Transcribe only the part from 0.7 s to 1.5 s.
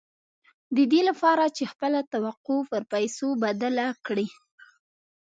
د دې لپاره